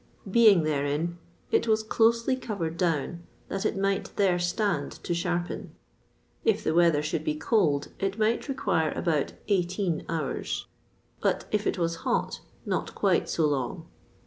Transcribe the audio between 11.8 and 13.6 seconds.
hot not quite so